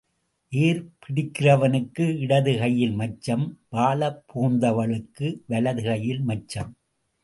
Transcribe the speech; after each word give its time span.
ஏர் 0.53 0.79
பிடிக்கிறவனுக்கு 1.01 2.05
இடது 2.17 2.57
கையில் 2.57 2.95
மச்சம் 2.95 3.45
வாழப் 3.69 4.21
புகுந்தவளுக்கு 4.27 5.27
வலது 5.47 5.83
கையில் 5.83 6.23
மச்சம். 6.27 6.71